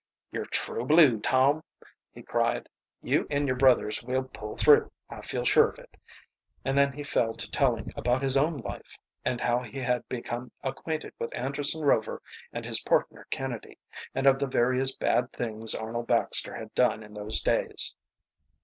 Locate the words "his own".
8.23-8.55